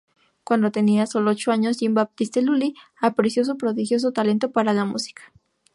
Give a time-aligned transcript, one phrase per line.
[0.43, 5.31] Cuando tenía solo ocho años Jean-Baptiste Lully apreció su prodigioso talento para la música.